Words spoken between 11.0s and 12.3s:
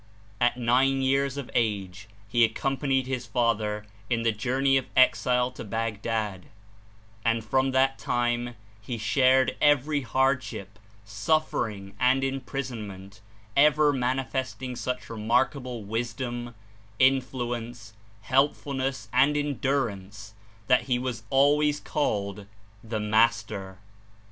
suffering and